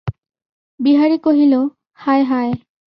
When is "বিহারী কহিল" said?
0.79-1.53